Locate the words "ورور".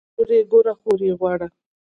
0.17-0.29